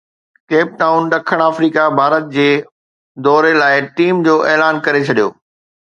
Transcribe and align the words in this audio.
Cape 0.49 0.67
Town 0.79 1.09
ڏکڻ 1.11 1.41
Africa 1.49 1.83
Bharat 1.99 2.25
جي 2.37 2.49
دوري 3.29 3.53
لاءِ 3.61 3.79
ٽيم 3.99 4.15
جو 4.29 4.35
اعلان 4.51 4.85
ڪري 4.89 5.07
ڇڏيو 5.09 5.29